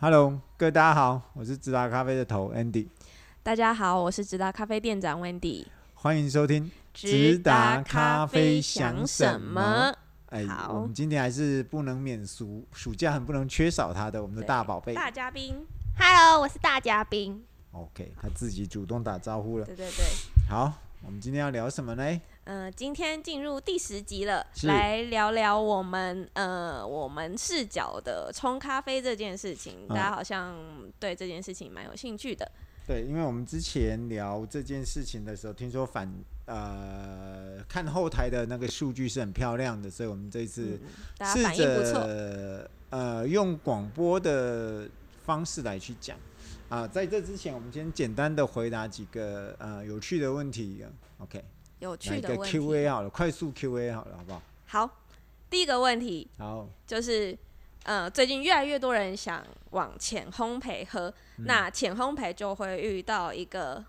[0.00, 2.86] Hello，各位大家好，我是直达咖啡的头 Andy。
[3.42, 5.66] 大家好，我是直达咖啡店长 Wendy。
[5.94, 9.92] 欢迎收听直达咖啡想什么？
[10.26, 15.66] 哎，好我们今天还是不能免俗，暑假很不能缺少他的我们的大宝贝大嘉宾。
[15.98, 17.44] Hello，我是大嘉宾。
[17.72, 19.66] OK，他自己主动打招呼了。
[19.66, 20.04] 对对对。
[20.48, 20.72] 好，
[21.04, 22.04] 我们今天要聊什么呢？
[22.44, 29.86] 嗯、呃，今天进入第十集了，来聊聊我们呃我们视角的冲咖啡这件事情。
[29.86, 30.56] 嗯、大家好像
[30.98, 32.50] 对这件事情蛮有兴趣的。
[32.86, 36.12] 对，因为我们之前聊这件事情的时候，听说反
[36.46, 40.80] 呃看后台的那个数据是很漂亮的，所以我们这一次
[41.24, 44.88] 试着呃用广播的
[45.24, 46.16] 方式来去讲
[46.68, 46.86] 啊。
[46.86, 50.84] 在这之前，我们先简单的回答几个呃有趣的问题。
[51.18, 51.44] OK，
[51.80, 52.58] 有趣的问题。
[52.58, 54.42] Q&A 好了，快速 Q&A 好了，好不好？
[54.66, 55.02] 好，
[55.48, 57.36] 第一个问题，好，就是
[57.84, 61.12] 呃最近越来越多人想往浅烘焙喝。
[61.38, 63.84] 嗯、那浅烘焙就会遇到一个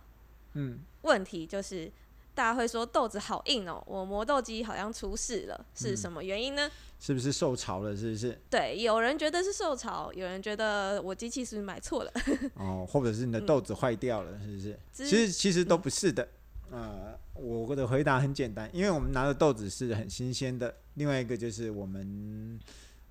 [0.53, 1.91] 嗯问题，就是
[2.33, 6.69] 大家会说豆子好硬哦，我磨豆机好像出事了，是什么原因呢？
[6.99, 7.95] 是不是受潮了？
[7.95, 8.37] 是不是？
[8.49, 12.11] 对，有人觉得是受潮，有人觉得我机器是不是买错了？
[12.55, 14.73] 哦，或者是你的豆子坏掉了，是不是？
[14.73, 16.27] 嗯、其实其实都不是的。
[16.71, 20.75] 呃，我的回答很简单，因为我们拿的豆子是很新鲜的。
[20.95, 22.59] 另外一个就是我们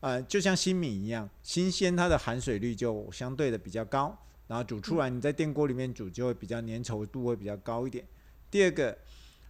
[0.01, 4.17] 呃，就像新米一样，新鲜它的含水率就相对的比较高。
[4.47, 8.03] 然后煮出来，你在电锅里面煮就会比较粘稠度会比较高一点。
[8.51, 8.93] 第二个，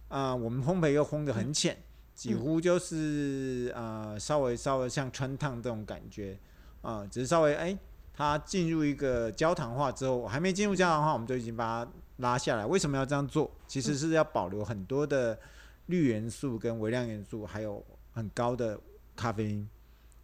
[0.09, 1.77] 啊、呃，我们烘焙又烘得很浅，
[2.19, 6.37] 几乎就是啊、呃，稍微稍微像穿烫这种感觉
[6.81, 7.77] 啊、呃，只是稍微哎，
[8.13, 12.65] 它进入一个焦糖化之后，还没进入焦糖化，我们就已经把它拉下来。
[12.65, 13.49] 为什么要这样做？
[13.69, 15.39] 其实是要保留很多的
[15.85, 18.77] 绿元素跟微量元素，还有很高的
[19.15, 19.69] 咖啡因。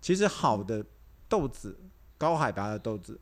[0.01, 0.85] 其实好的
[1.29, 1.79] 豆子，
[2.17, 3.17] 高海拔的豆子。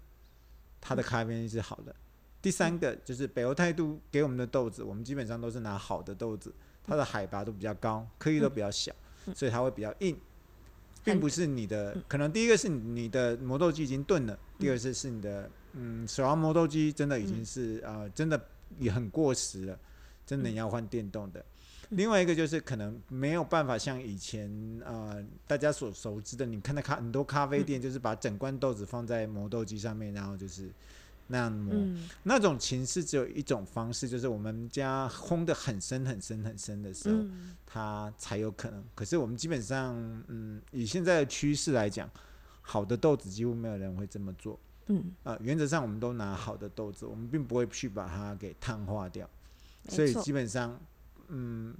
[0.81, 1.95] 它的咖啡因是好的。
[2.41, 6.52] 第三个就是北欧态度给我们的豆子，我们基本上都是拿好的豆子，
[6.86, 8.94] 它的海拔都比较高，颗粒都比较小，
[9.33, 10.20] 所以它会比较硬，
[11.04, 11.98] 并不是你的。
[12.08, 18.39] 可能第一个是你的磨豆机已经钝了，第二个是是你的嗯手摇磨豆机真的已经是呃真的
[18.80, 19.80] 也很过时了，
[20.26, 21.43] 真的要换电动的。
[21.89, 24.49] 另外一个就是可能没有办法像以前
[24.83, 30.72] 呃大家所熟知的，你看到咖很多咖啡店就是把整罐豆子放在磨豆机上面，然后就是
[31.28, 38.84] 那样磨，嗯、那种情是只有一种方式，就是我们家烘的很深很深很深的时候，嗯、它才有可能。
[38.94, 39.95] 可是我们基本上
[40.28, 42.10] 嗯以现在的趋势来讲，
[42.61, 44.60] 好的豆子几乎没有人会这么做。
[44.88, 49.30] 嗯呃原则上我们都拿好的豆子，我们并不会去把它给碳化掉，
[49.90, 50.80] 所以基本上。
[51.30, 51.73] 嗯，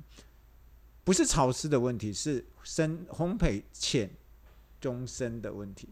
[1.04, 4.10] 不是潮湿的问题，是深烘焙浅
[4.80, 5.90] 中深的问题。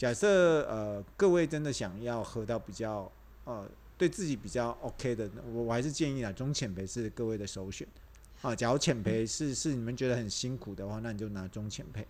[0.00, 3.10] 好，假设呃各位真的想要喝到比较
[3.44, 3.68] 呃
[3.98, 7.86] 对自己比较 OK 的，我我还是建议啊中浅焙是各位的首选。
[8.40, 12.02] 啊，假如浅焙是是你们觉得很辛苦的话，那你就拿中浅焙。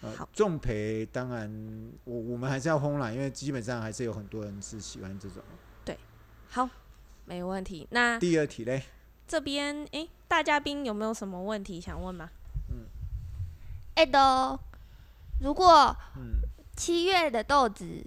[0.00, 1.48] 呃，重焙当然
[2.02, 5.40] 我我们还是要轰啦，因为基本上还是有很多人是喜欢这种。
[5.84, 5.96] 对，
[6.48, 6.68] 好，
[7.24, 7.86] 没问题。
[7.90, 8.82] 那第二题嘞？
[9.28, 12.28] 这边哎，大嘉宾有没有什么问题想问吗？
[12.68, 12.86] 嗯，
[13.94, 14.58] 哎都，
[15.40, 15.96] 如果
[16.76, 18.04] 七月的豆子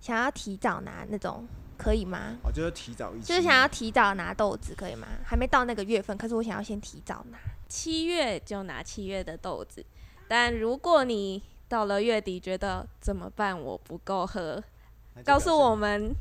[0.00, 2.36] 想要提早拿那种可以吗？
[2.44, 5.06] 哦，就是提早一，就是想要提早拿豆子可以吗？
[5.24, 7.38] 还没到那个月份，可是我想要先提早拿，
[7.68, 9.84] 七月就拿七月的豆子。
[10.28, 13.60] 但如果你到了月底觉得怎么办？
[13.60, 14.62] 我不够喝，
[15.24, 16.14] 告诉我们。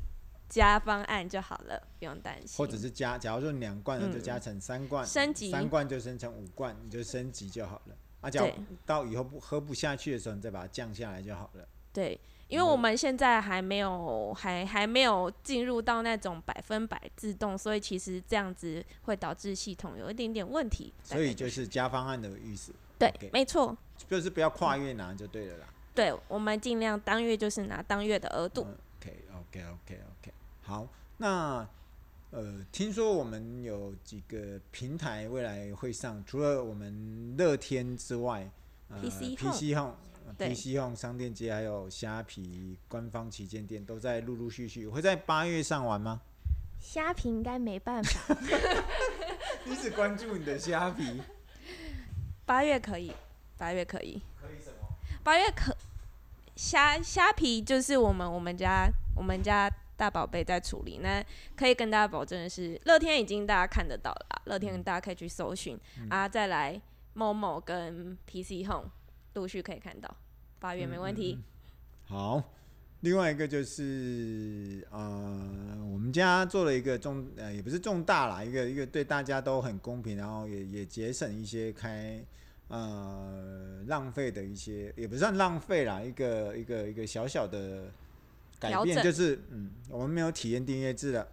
[0.51, 2.57] 加方案就好了，不用担心。
[2.57, 7.95] 或者是加，假如说两罐的就加成三罐，嗯、升级三罐就升成五罐，你就升级就好了。
[8.21, 8.51] 啊，假如
[8.85, 11.67] 到以后不喝不下去的时候，你再把它降下来就好了。
[11.91, 20.93] 对，因为我们现在还没有还还没有进入到那种百分百自动，所以其实这样子会导致系统有一点点问题。
[21.03, 22.73] 所以就是加方案的意思。
[22.97, 23.75] 对，okay, 没错，
[24.07, 25.67] 就是不要跨越拿就对了啦。
[25.93, 28.65] 对，我们尽量当月就是拿当月的额度。
[28.67, 30.33] 嗯、OK，OK，OK，OK，、okay.
[30.61, 30.87] 好。
[31.17, 31.67] 那
[32.31, 38.49] 呃，听说我们有几个平台未来会上，除了我们乐天之外，
[38.87, 39.37] 呃，PC
[39.75, 39.95] Home、
[40.37, 46.21] PC Home 商店街还有虾皮官方旗舰店都在陆陆续续会在八月上完吗？
[46.79, 48.35] 虾皮应该没办法，
[49.65, 51.21] 你只关注你的虾皮。
[52.45, 53.11] 八月可以，
[53.57, 54.21] 八月可以。
[54.41, 54.87] 可以什么？
[55.21, 55.75] 八月可
[56.55, 59.69] 虾虾皮就是我们我们家我们家。
[60.01, 61.23] 大宝贝在处理，那
[61.55, 66.81] 可以跟大家保证的是，乐天已经大家看得到了啦，乐天大家可以去搜寻、嗯、啊，再来
[67.15, 68.89] Momo 跟 PC Home
[69.35, 70.09] 陆续可以看到，
[70.57, 71.37] 八月没问题。
[71.37, 71.43] 嗯嗯
[72.09, 72.43] 嗯、好，
[73.01, 82.25] 另外一个就是呃，我们家做了一个重呃，也不是重大啦，一个一个对大家都很公平，然后也也节省一些开
[82.69, 87.91] 呃浪费的一些，也不算浪费啦，一个一个一个小小的
[88.61, 91.27] 改变，就是嗯，我们没有体验订阅制了。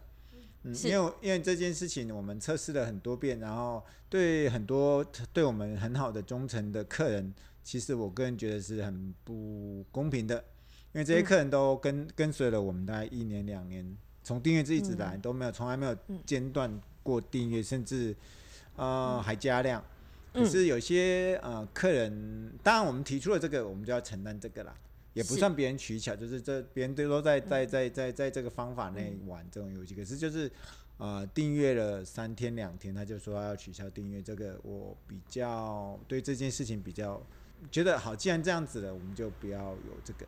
[0.62, 7.32] 嗯，因为因为这件事情我们测试了很多遍，然后对很多对我们很好的忠诚的客人，
[7.62, 10.42] 其实我个人觉得是很不公平的，
[10.92, 15.94] 因为这些客人都跟、嗯、跟随了我们大概一年两年，从订阅制一直来都没有从来没有
[16.24, 18.16] 间断过订阅，甚至
[18.76, 19.84] 呃还加量。
[20.32, 24.74] 可是有些呃客人，当然我们提出了这个，我们就要承担这个啦。
[25.18, 29.92] 也不算别人取巧，就是这别人都都在在在在在这个方法内玩这种游戏。
[29.94, 30.48] 可是就是，
[30.96, 34.22] 呃，订阅了三天两天，他就说要取消订阅。
[34.22, 37.20] 这个我比较对这件事情比较
[37.70, 38.14] 觉得好。
[38.14, 40.26] 既然这样子了，我们就不要有这个。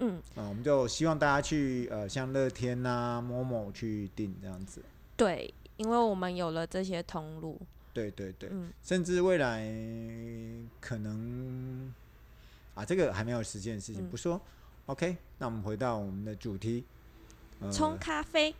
[0.00, 4.82] 嗯，啊，我们就希望大家去呃，像乐天呐、Momo 去订这样子。
[5.16, 7.58] 对，因为我们有了这些通路。
[7.94, 8.50] 对对对，
[8.82, 9.66] 甚至未来
[10.78, 11.94] 可能。
[12.74, 14.36] 啊，这个还没有实现的事情不说。
[14.36, 14.40] 嗯、
[14.86, 16.84] OK，那我们回到我们的主题，
[17.72, 18.54] 冲、呃、咖啡。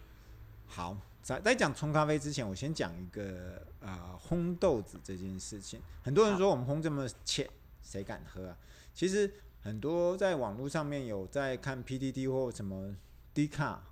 [0.67, 5.81] 好，在在讲冲咖啡之前，我先讲一个啊、呃，烘豆子这件事情。
[6.03, 7.49] 很多人说我们烘这么浅，
[7.83, 8.57] 谁敢喝啊？
[8.95, 12.95] 其实很多在网络上面有在看 PDD 或什么
[13.33, 13.83] D 卡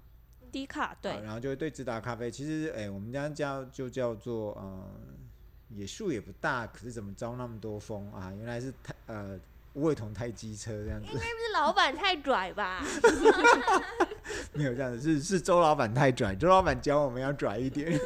[0.53, 2.31] 低卡对、啊，然后就会对直达咖啡。
[2.31, 4.89] 其实哎，我们家叫就叫做呃，
[5.71, 8.33] 也树也不大，可是怎么招那么多风啊？
[8.33, 9.41] 原来是太呃。
[9.75, 12.85] 无尾桶太机车这样子，应该不是老板太拽吧？
[14.53, 16.35] 没有这样子，是是周老板太拽。
[16.35, 17.99] 周老板教我们要拽一点。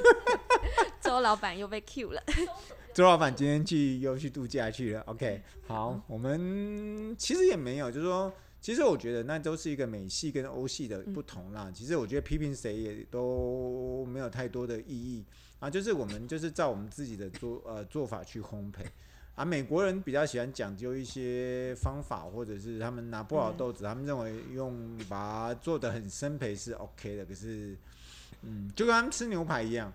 [1.00, 2.22] 周老板又被 Q 了。
[2.94, 5.00] 周老板今天去又去度假去了。
[5.06, 8.30] OK，好，我们其实也没有，就是说，
[8.60, 11.72] 其实我觉得那都是一个美系跟欧系的不同啦。
[11.74, 15.24] 其实我觉得批评谁也都没有太多的意义
[15.58, 18.84] 啊，就是我们就是照我们自己的做呃做法去烘焙。
[19.34, 27.24] 啊，美国人比较喜欢讲究一些方法，或者是他们拿不好豆子，嗯、他们认为用把它做的很生培是 OK 的。
[27.24, 27.74] 可是，
[28.42, 29.90] 嗯，就跟他们吃牛排一样，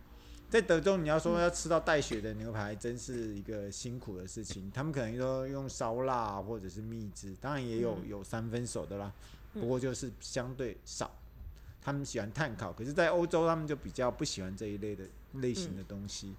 [0.49, 4.71] 在德州你要说要吃到带血的牛排，真是一个辛苦的事情。
[4.71, 9.13] 他们可能说用烧腊或者是蜜汁，当然也有有三分熟的啦，
[9.53, 11.11] 不过就是相对少。
[11.79, 15.05] 他们喜欢碳烤，可是，在欧洲他们就比较不喜欢这一类的
[15.35, 16.33] 类型的东西。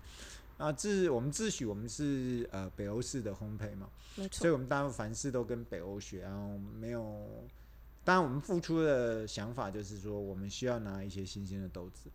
[0.59, 7.47] 啊，自我们自诩我们是呃北欧式的烘焙嘛，没错，所以我们当然凡事都跟北欧学，然后没有，
[8.03, 12.11] 当然我们付出的想法就是说，我们需要拿一些新鲜的豆子，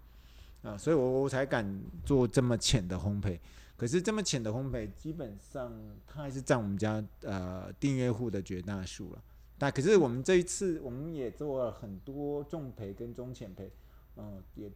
[0.62, 3.40] 啊，所以我我才敢做这么浅的烘焙。
[3.78, 5.74] 可是这么浅的烘焙，基本上
[6.06, 9.24] 它还是占我们家呃订阅户的绝大数了。
[9.57, 13.72] 但可是我们这一次我们也做了很多重培跟中浅培，
[14.18, 14.72] 嗯、呃，也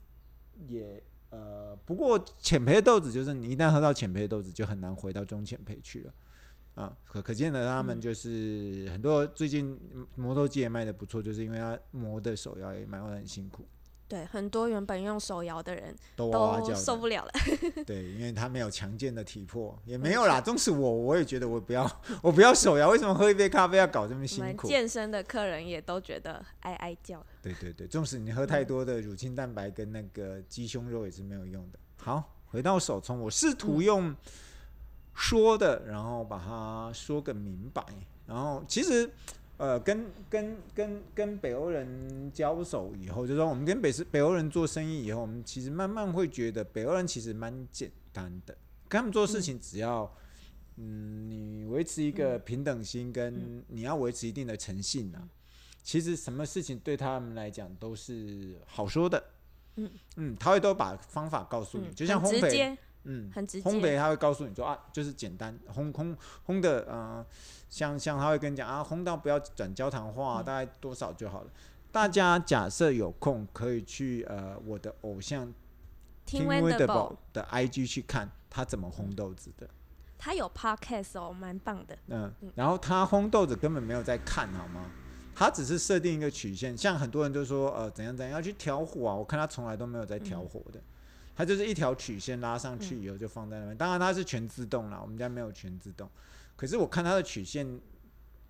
[0.69, 1.04] 也。
[1.29, 6.13] 呃，不过浅培的豆子就是你一旦喝到浅培的豆子，就很难回到中浅培去了
[6.75, 6.97] 啊。
[7.06, 9.77] 可可见的他们就是很多最近
[10.15, 13.65] 磨豆机也卖的不错，就是因为他磨的手摇也卖会很辛苦。
[14.07, 17.31] 对，很多原本用手摇的人都受不了了。
[17.86, 20.39] 对，因为他没有强健的体魄，也没有啦。
[20.42, 22.89] 纵使我，我也觉得我不要，我不要手摇。
[22.89, 24.65] 为什么喝一杯咖啡要搞这么辛苦？
[24.65, 27.21] 健身的客人也都觉得哀哀叫。
[27.42, 31.80] 对对对，纵使你喝太多的乳清蛋白跟那个鸡胸肉也是没有用的。
[31.97, 34.16] 好，回到手冲，我试图用
[35.14, 37.83] 说的，然后把它说个明白。
[38.26, 39.11] 然后其实。
[39.57, 48.56] 呃，跟跟跟跟北欧人交手以后，就是说我们跟北是北欧人做生意以后，我们其实慢慢会觉得北欧人其实蛮简单的，
[48.87, 50.04] 跟他们做事情只要，
[50.76, 55.28] 嗯，嗯，你维持一个平等心，跟你要维持一定的诚信啊，
[55.81, 59.23] 其实什么事情对他们来讲都是好说的，
[59.78, 59.90] 嗯。
[60.18, 62.78] 嗯，他会都把方法告诉你，就像烘焙。
[63.07, 63.69] 嗯，很直接。
[63.69, 67.26] 烘焙他会告诉你说啊，就是简单烘烘烘的，呃，
[67.69, 71.52] 像像他会跟你讲啊，烘到不要转焦糖化，嗯，大概多少就好了。
[71.92, 75.52] 大家假设有空可以去呃我的偶像
[76.28, 79.68] Tim Wendelboe 的 IG 去看他怎么烘豆子的。
[80.19, 81.97] 他有 Podcast 哦，蛮棒的。
[82.07, 84.92] 嗯，然后他烘豆子根本没有在看好吗？
[85.33, 90.80] 他只是设定一个曲线，像很多人就说呃怎样怎样要去调火啊，我看他从来都没有在调火的。
[90.80, 90.83] 嗯
[91.37, 96.09] 它就是一条曲线拉上去以后就放在那边，当然它是全自动啦，我们家没有全自动。
[96.56, 97.79] 可是我看它的曲线，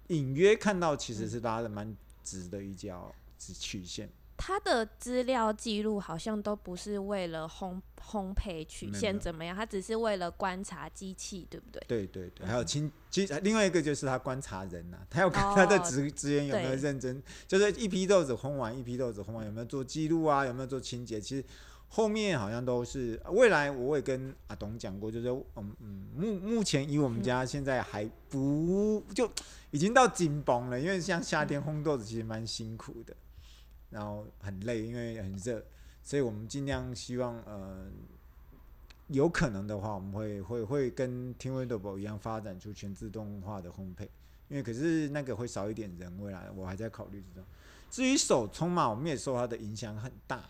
[0.07, 4.09] 隐约看到其实是拉的蛮直的一条直曲线。
[4.37, 11.83] 它的资料记录好像都不是为了烘烘焙曲线怎么样，它只是为了观察机器，对不对？
[11.89, 21.43] 对对对，还有清，其实另外一个就是他观察人呐、啊，他要看他的职职员有没有认真，就是一批豆子烘完，一批豆子烘完有没有做记录啊，有没有做清洁，其实。
[21.89, 29.29] 后面好像都是未来，我也跟阿董讲过，就是嗯嗯，目目前以我们家现在还不就
[29.71, 33.15] 已经到紧绷了，因为像夏天烘豆子其实蛮辛苦的，
[33.89, 35.63] 然后很累，因为很热，
[36.03, 37.87] 所以我们尽量希望呃
[39.07, 44.07] 有可能的话，我们会会会跟 TeamWorkable 一样发展出全自动化的烘焙，
[44.49, 47.43] 因为可是那个会少一点人，未来我还在考虑之中。
[47.89, 50.43] 至于手冲嘛，我们也受它的影响很大。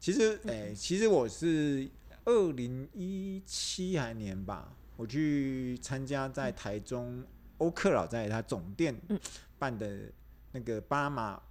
[0.00, 1.88] 其实，哎、欸，其实我是
[2.24, 7.24] 二零一七还年吧，我去参加在台中
[7.58, 8.94] 欧克老在他总店
[9.58, 10.10] 办的
[10.52, 11.42] 那个巴拿马，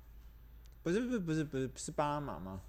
[0.82, 2.62] 不是不是不是不是是巴拿马吗？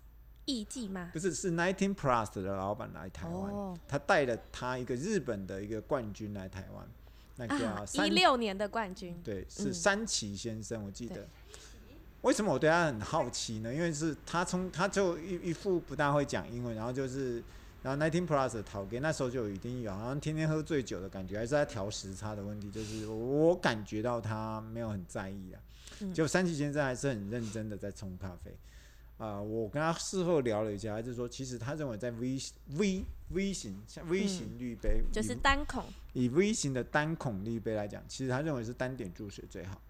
[0.47, 1.11] 艺伎吗？
[1.12, 6.88] 不是，是 Nineteen Plus 的老板来台湾，哦，他带了他一个日本的一个冠军来台湾，
[7.37, 11.28] 那叫一六年的冠军，对，是山崎先生，我记得。
[12.22, 13.72] 为什么我对他很好奇呢？
[13.72, 17.42] 因为是他从他就一一副不大会讲英文，然后就是
[17.80, 25.62] 然后 Nineteen Plus 的陶给那时候就已经有好像天天喝醉酒的感觉，还是在调时差的问题，就是我感觉到他没有很在意啊。
[26.12, 28.50] 就三崎先生还是很认真的在冲咖啡
[29.16, 29.42] 啊、呃。
[29.42, 32.38] 我跟他事后聊了一下，他就说其实他认为在 V
[32.76, 35.84] V V 型像 V 型滤杯、嗯，就是单孔
[36.14, 39.80] 以 V 型的单孔滤杯来讲，其实他认为是单点注水最好。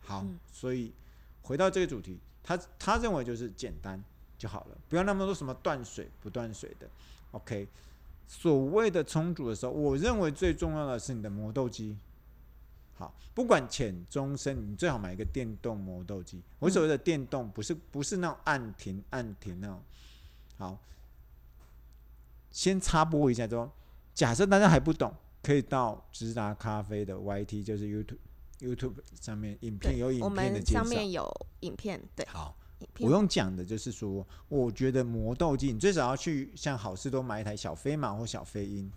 [0.00, 0.90] 好，嗯、所以。
[1.44, 4.02] 回到这个主题，他他认为就是简单
[4.36, 6.88] 就好了，不要那么多什么断水不断水的。
[7.30, 7.68] OK，
[8.26, 11.96] 所谓的冲煮的时候，我认为最重要的是你的磨豆机。
[12.96, 16.40] 好，不管浅中深，你最好买一个电动磨豆机。
[16.58, 19.82] 我所谓的电动，不是不是那种按停按停那种。
[20.56, 20.78] 好，
[22.50, 23.70] 先插播一下说，
[24.14, 28.18] 假设大家还不懂，可以到直达咖啡的 YT，就是 YouTube。
[28.60, 32.00] YouTube 上面影片有影片的介绍，上面有影片。
[32.14, 32.56] 对，好，
[33.00, 38.90] 我用讲的就是说，我觉得磨豆机你最少要去像好事多买一台小飞马或小飞鹰。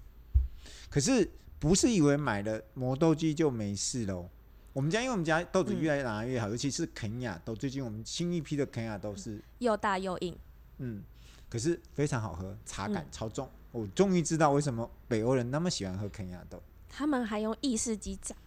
[0.89, 4.29] 可是不是以为买了磨豆机就没事喽？
[4.73, 10.37] 我们家因为我们家豆子越来越越好，嗯、尤其是肯亚豆，最近我们新一批的肯亚豆是又大又硬，
[10.77, 11.03] 嗯，
[11.49, 13.49] 可是非常好喝，茶感超重。
[13.73, 18.37] 嗯、我终于知道为什么北欧人那么喜欢喝肯亚豆，他们还用意式机长。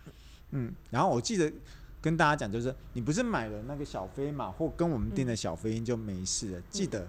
[0.53, 1.53] 嗯，然后我记得
[2.01, 6.59] 跟大家讲，就是你不是买了那个小飞马或跟我们订的小飞鹰就没事了。
[6.59, 7.07] 嗯、记得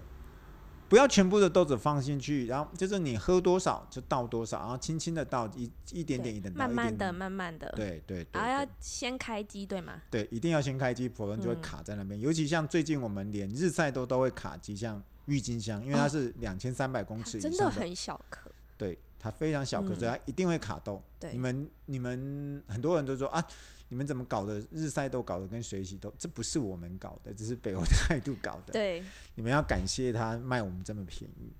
[0.88, 10.02] 不要全部的豆子放进去，然后就是你喝多少就倒多少，然后轻轻的倒一一点点一点，慢慢的慢慢的，对对对，然后要先开机对吗？
[10.10, 12.20] 对，一定要先开机，否则就会卡在那边。
[12.20, 18.50] 嗯、尤其像最近我们连日晒都都会卡机，像郁金香，因为它是两千三百公尺以上的，真的很小颗。
[18.76, 18.98] 对。
[19.22, 21.00] 它非常小可是它一定会卡豆。
[21.20, 23.42] 对，你们你们很多人都说啊，
[23.88, 26.12] 你们怎么搞的日晒豆搞的跟水洗豆？
[26.18, 28.72] 这不是我们搞的，这是北欧 态度搞的。
[28.72, 29.00] 对，
[29.36, 31.52] 你们要感谢他卖我们这么便宜。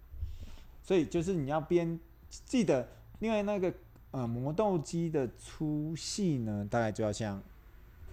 [0.82, 2.88] 所以就是你要边记得，
[3.20, 3.72] 另外那个
[4.10, 7.40] 呃磨豆机的粗细呢，大概就要像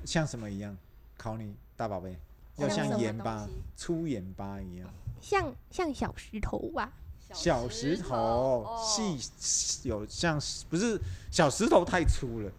[0.05, 0.77] 像什么一样？
[1.17, 2.15] 考你大宝贝，
[2.57, 4.87] 要像盐巴粗盐巴一样，
[5.19, 6.93] 像像小石头吧。
[7.33, 10.99] 小石头细有像不是
[11.31, 12.51] 小石头太粗了，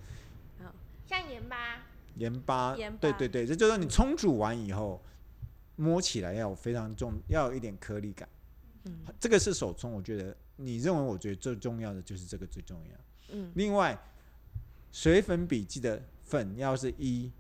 [1.07, 1.81] 像盐巴，
[2.17, 5.01] 盐巴，对对对，这就是你冲煮完以后
[5.77, 8.29] 摸起来要有非常重，要有一点颗粒感。
[8.85, 13.35] 嗯，这个是手冲，我觉得你认为我觉得最重要的就是这个最重要。
[13.35, 13.99] 嗯，另外
[14.93, 17.31] 水粉笔记的粉要是一。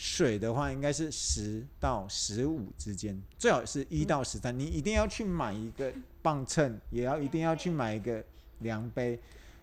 [0.00, 4.56] 水的话，应该是十到十五之间，最好是一到十三。
[4.56, 8.24] 你一定要去买一个磅秤，也要一定要去买一个
[8.60, 9.18] 量杯。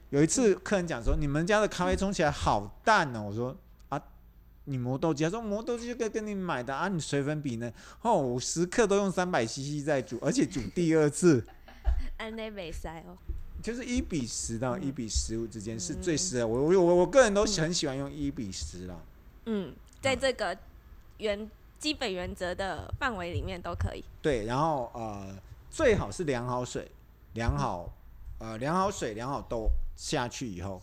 [0.09, 3.55] 有一次客人讲说：“你们家的咖啡冲起来好淡哦。”我说
[3.87, 4.01] ：“啊，
[4.65, 7.71] 你磨豆机？”他说：“磨豆机就跟跟你买的啊，你水粉比呢？
[8.01, 11.41] 哦，我时刻都用三百 CC 在煮，而且煮第二次。”
[12.19, 13.15] 安内美塞哦，
[13.63, 16.47] 就是一比十到一比十五之间是最适合。
[16.47, 18.95] 我我我我个人都很喜欢用一比十啦。
[19.45, 19.73] 嗯。
[20.05, 20.55] 在这个
[21.17, 24.05] 原基本原则的范围里面都可以。
[24.21, 25.35] 对，然后呃，
[25.71, 26.91] 最好是量好水，
[27.33, 27.91] 量好
[28.37, 30.79] 呃，量好水，量好豆下去以后，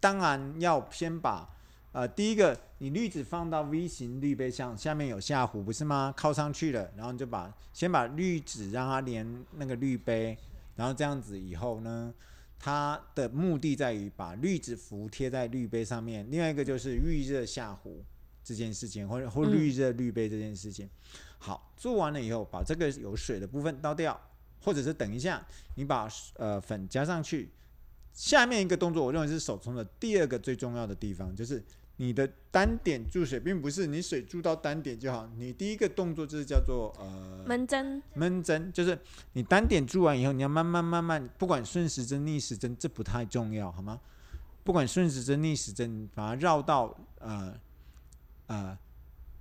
[0.00, 1.48] 当然要先把
[1.92, 6.12] 呃，第一个你滤纸放到 V 型滤杯上，下面有下壶不是吗？
[6.16, 10.36] 靠上去了，然后你就把先把滤纸让它连那个滤杯，
[10.74, 12.12] 然后这样子以后呢，
[12.58, 18.02] 它的目的在于把滤纸服贴在滤杯上面，另外一个就是预热下壶。
[18.46, 20.86] 这件事情，或者或滤热滤杯这件事情。
[20.86, 20.90] 嗯、
[21.38, 24.18] 好，做完了以后，把这个有水的部分倒掉，
[24.62, 27.50] 或者是等一下你把呃粉加上去。
[28.12, 31.62] 下面一个动作，我认为是手冲的第二个最重要的地方，就是
[31.96, 35.28] 你的单点注水，并不是你水注到单点就好。
[35.36, 38.98] 你第一个动作就是叫做呃闷蒸，闷蒸就是
[39.32, 44.00] 你单点注完以后，你要慢慢慢慢，不管顺时针逆时针，这不太重要，好吗？
[44.64, 47.54] 不管顺时针逆时针，把它绕到呃
[48.46, 48.78] 呃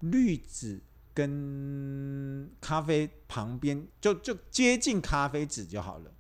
[0.02, 0.82] 滤纸
[1.14, 6.12] 跟咖啡旁边，就就接近咖啡纸就好了。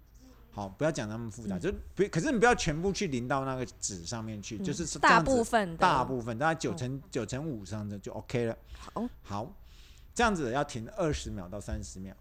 [0.51, 8.57] 好，不要讲那么复杂，嗯、就不，可是你不要全部去淋到那个纸上面去，嗯、就是大部分，大部分大概九成九成五上的就 OK 了。
[8.77, 9.53] 好，好，
[10.13, 12.15] 这样子要停二十秒到三十秒。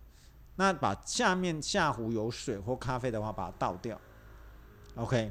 [0.56, 4.00] 那把下面下壶有水或咖啡的话，把它倒掉。
[4.96, 5.30] OK，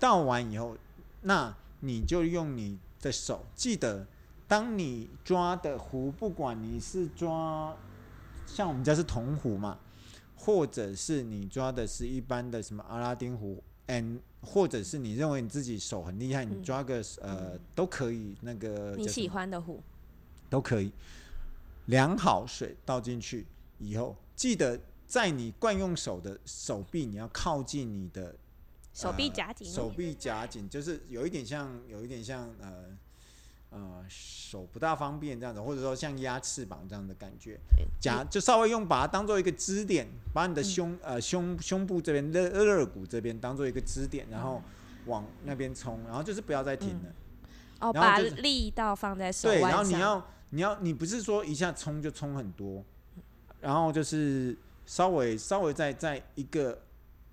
[0.00, 0.76] 倒完以后，
[1.20, 4.06] 那你就用你的手，记得，
[4.52, 7.74] 当你抓的壶，不管你是抓，
[8.44, 9.78] 像我们家是铜壶嘛。
[10.36, 19.82] 或者是你抓的是一般的什么阿拉丁壶，and 或者是你认为你自己手很厉害，你抓个呃都可以，那个你喜欢的壶
[20.50, 20.92] 都可以。
[21.86, 23.46] 量好水倒进去
[23.78, 28.36] 以后，记得在你惯用手的手臂，你要靠近你的
[28.92, 32.94] 手臂夹紧，手臂夹紧，就是有一点像，有一点像呃。
[33.74, 37.58] 呃，手不大方便这样子，或者说像压翅膀这样的感觉，
[37.98, 44.62] 夹就稍微用把它当做一个支点，把你的胸、嗯、呃胸胸部这边肋肋骨这边当做一个支点，然后
[45.06, 47.04] 往那边冲，然后就是不要再停了。
[47.06, 49.62] 嗯、哦，把力道放在手腕上。
[49.62, 52.84] 对，然后你要你要你不是说一下冲就冲很多，
[53.62, 56.78] 然后就是稍微稍微在在一个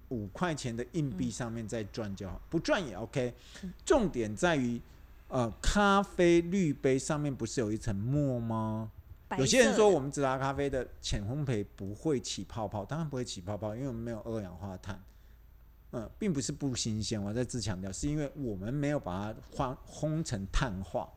[0.07, 3.33] 五块钱的硬币上面再转就好，不转也 OK。
[3.83, 4.81] 重点在于。
[5.29, 8.91] 呃，咖啡滤杯上面不是有一层墨吗？
[9.37, 14.99] 有些人说我们直达咖啡的浅烘焙不会起泡泡，当然不会起泡泡，因为我们没有二氧化碳。
[15.91, 21.07] 嗯、呃，并不是不新鲜，我再次强调，是因为我们没有把它烘烘成碳化，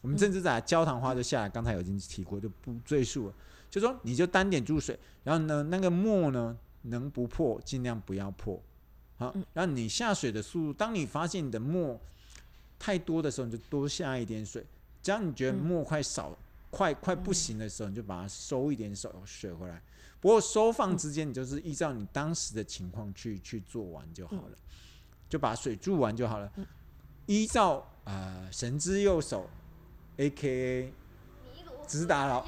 [0.00, 1.48] 我们甚至在焦糖化就下来。
[1.48, 3.34] 刚才有已经提过，就不赘述了。
[3.68, 8.62] 就说你就单点注水，然后呢，那个墨呢能不破尽量不要破。
[9.16, 12.00] 好，然后你下水的速度，当你发现你的膜。
[12.78, 14.64] 太多的时候，你就多下一点水。
[15.02, 16.36] 只要你觉得墨快少、嗯、
[16.70, 19.80] 快快不行的时候，你就把它收一点水水回来。
[20.20, 24.58] 不过收放之间，你就是依照你当时的情况去去做完就好了，
[25.28, 26.50] 就把水注完就好了。
[27.26, 29.48] 依照啊、呃，神之右手
[30.16, 30.92] ，A.K.A.
[31.86, 32.44] 直达老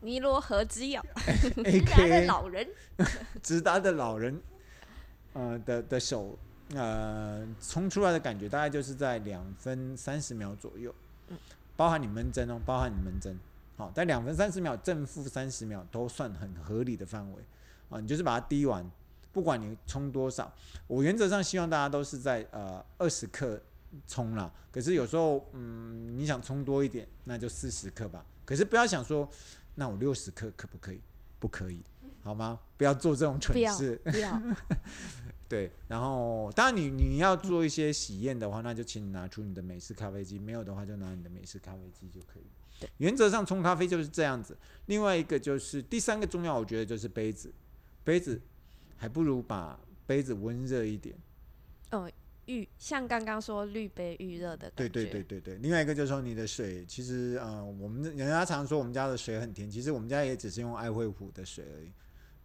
[0.00, 1.00] 尼罗河之友，
[1.64, 2.26] A.K.A.
[2.26, 2.68] 老人，
[3.42, 4.40] 直达的老人，
[5.32, 6.38] 呃的的手。
[6.74, 10.92] 呃，冲出来的感觉大概就是在两分三十秒左右，
[11.76, 13.38] 包含你闷蒸哦，包含你闷蒸，
[13.76, 17.42] 好，在两分三十秒正负三十秒都算很合理的范围
[17.88, 18.84] 啊，你就是把它滴完，
[19.32, 20.52] 不管你冲多少，
[20.88, 23.60] 我原则上希望大家都是在呃二十克
[24.08, 29.28] 冲啦，可是有时候嗯你想冲多一点，那就四十克吧，可是不要想说
[29.76, 31.00] 那我六十克可不可以？
[31.38, 31.82] 不可以，
[32.24, 32.58] 好吗？
[32.76, 34.32] 不要做这种蠢事，不要。
[34.40, 34.56] 不要
[35.48, 42.42] 对，然后当然你你要做一些喜宴的话，那就请你拿出你的美式咖啡机；没有的话，就拿你的美式咖啡机就可以。
[42.80, 44.56] 对，原则上冲咖啡就是这样子。
[44.86, 47.52] 另外一个就是第三个重要，我觉得就是杯子，
[48.02, 48.40] 杯子
[48.96, 51.16] 还不如把杯子温热一点。
[51.92, 52.10] 哦，
[52.46, 54.70] 预像刚刚说滤杯预热的。
[54.74, 55.54] 对对对对对。
[55.58, 61.90] 另外一个就是说你的水，其实呃，我们人家常说我们家的水很甜，其实我们家也只是用爱惠湖的水而已。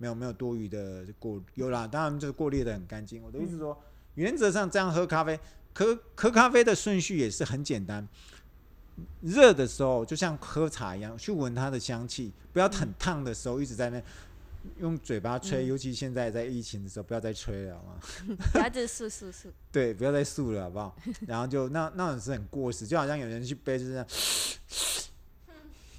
[0.02, 3.22] 没有没有多余的过有啦，当然就是过滤的很干净。
[3.22, 3.80] 我的意思说，
[4.16, 5.40] 原则上这样喝咖啡，
[5.76, 8.08] 喝喝咖啡的顺序也是很简单。
[9.22, 14.02] 热的时候就像喝茶一样，去闻它的香气，不要很烫的时候一直在那
[14.80, 18.38] 用嘴巴吹，尤其现在在疫情的时候，不要再吹了好吗？
[18.54, 19.46] 不要再漱漱漱。
[19.72, 20.96] 对，不要再漱了好不好？
[21.28, 24.08] 然后就那那种是很过时，就好像有人去背就是这样。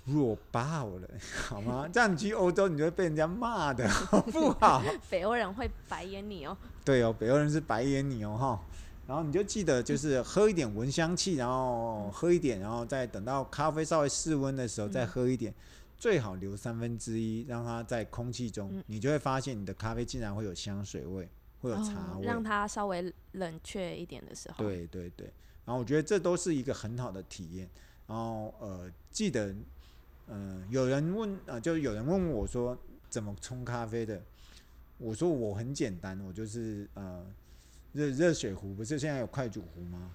[0.05, 1.09] 弱爆了，
[1.49, 1.88] 好吗？
[1.93, 4.83] 这样你去欧洲，你就会被人家骂的， 好不好？
[5.09, 6.57] 北欧人会白眼你哦。
[6.85, 8.61] 对哦，北欧人是白眼你哦，哈。
[9.07, 15.53] 然后你就记得，就是喝一点闻香气，然后喝一点，然后再等到咖啡稍微室温的时候再喝一点，
[15.99, 21.29] 最好留三分之一，让它在空气中，你就会发现你的咖啡竟然会有香水味，
[21.61, 24.57] 会有茶味，让它稍微冷却一点的时候。
[24.59, 25.27] 对对对，
[25.65, 27.69] 然后我觉得这都是一个很好的体验。
[28.07, 29.55] 然后呃，记得。
[30.29, 32.77] 嗯、呃，有人问啊、呃，就有人问我说
[33.09, 34.23] 怎么冲咖啡的？
[34.99, 37.27] 我说我很简单，我就是呃
[37.93, 40.11] 热热水壶，不是现在有快煮壶吗？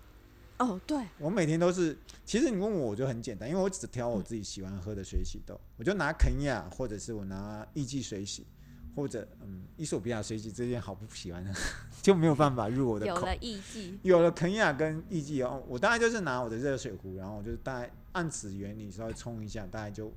[0.60, 1.96] 哦，对，我每天都是。
[2.26, 8.48] 其实你问我，我就很简单，因为我只挑我自己喜欢喝的水洗豆，嗯、我就拿肯亚，或者是我拿艺伎水洗，
[8.96, 11.54] 或者嗯，伊索比亚水洗这件好不喜欢的，
[12.02, 13.20] 就没有办法入我的口。
[13.22, 20.12] 有了艺伎，有了肯亚跟艺伎哦，我大概就是拿我的热水壶，然后我就大概按此原理稍微冲一下，大概就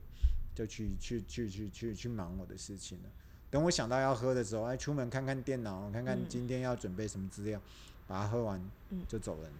[0.54, 3.10] 就去去去去去去忙我的事情了。
[3.50, 7.62] 等我想到要喝的时候，哎，出门看看电脑，看看今天要准备什么资料，嗯、
[8.06, 8.58] 把它喝完
[9.06, 9.58] 就走人了。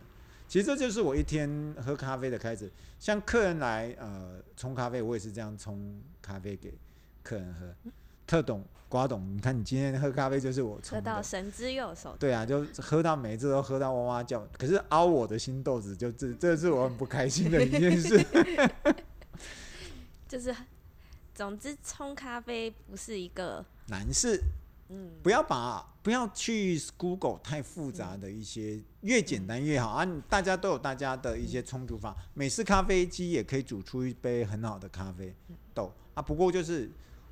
[0.49, 2.71] 其实这就是我一天喝咖啡的开始。
[2.99, 6.73] 像客人来呃冲咖啡，我也是这样冲咖啡给
[7.23, 7.75] 客人喝。
[8.31, 10.81] 特懂瓜懂，你看你今天喝咖啡就是我。
[10.89, 12.15] 喝到神之右手。
[12.17, 14.47] 对啊，就喝到每一次都喝到哇哇叫。
[14.57, 18.25] 可是凹我的新豆子，就这这是我很不开心的一件事。
[20.29, 20.55] 就是，
[21.35, 24.41] 总之冲咖啡不是一个难事。
[24.91, 30.07] 嗯，不要把不要去 Google 太复杂的一些，越简单越好啊！
[30.29, 35.35] 大家都有大家的一些冲煮法，美式咖啡机也可以煮出一杯很好的咖啡
[35.75, 36.23] 豆啊。
[36.23, 36.89] 不过就是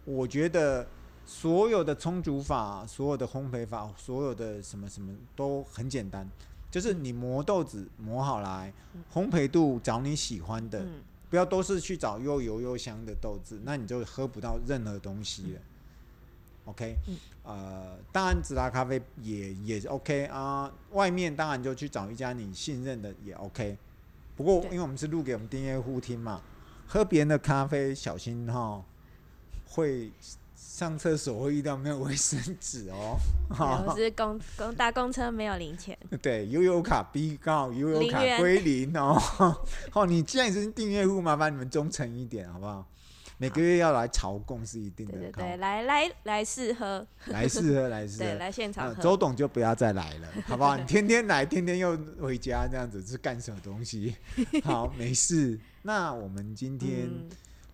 [0.09, 0.87] 我觉得
[1.27, 6.27] 所有的充足法、所有的烘焙法、所有的什么什么都很简单，
[6.71, 8.73] 就是你磨豆子磨好来，
[9.12, 10.83] 烘焙度找你喜欢的，
[11.29, 15.61] 不要都是去找又油又香的豆子，那你就喝不到任何东西了。
[16.64, 16.97] OK，
[17.44, 20.73] 呃，当然直达咖啡也也 OK 啊。
[20.92, 23.77] 外面当然就去找一家你信任的也 OK。
[24.37, 26.40] 不过因为我们是录给我们订阅户听嘛，
[26.87, 28.83] 喝别人的咖啡小心哈，
[29.69, 30.11] 会
[30.57, 33.17] 上厕所会遇到没有卫生纸哦。
[33.87, 35.97] 我 是公公搭公车没有零钱。
[36.23, 39.15] 对，悠游卡 B 刚好悠游卡归零哦。
[39.91, 42.87] 好， 你既然是订阅户，麻烦你们忠诚一点好不好？
[43.41, 49.01] 每个月要来朝贡是一定的，对对对，来来来试喝，来试喝来试喝，对，来现场喝。
[49.01, 50.77] 周董就不要再来了，好不好？
[50.77, 54.17] 你天天来，天天又回家，这样子是干什么东西？
[54.65, 55.57] 好，没事。
[55.83, 57.29] 那我们今天，嗯、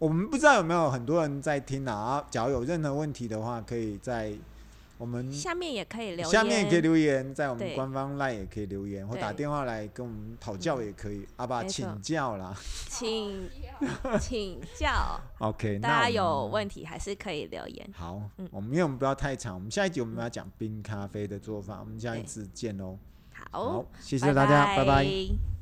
[0.04, 2.22] 我们不知道有没有很多人在听啊？
[2.30, 4.34] 假如有任何问题的话，可以在。
[4.96, 11.26] 我们下面也可以留言，下面也可以留言，在我们官方 LINE 也可以留言，或打电话来跟我们讨教也可以。
[11.36, 12.54] 阿爸请教啦，
[12.88, 13.50] 请
[14.20, 15.20] 请教。
[15.38, 17.90] OK，大家有问题还是可以留言。
[17.92, 22.96] 好，我们因为我们不要太长，我们下一集我们要讲冰咖啡的做法，我们下一次见喽。
[23.50, 25.53] 好，谢谢大家，拜拜。